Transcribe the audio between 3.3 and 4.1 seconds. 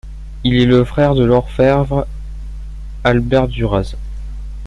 Duraz.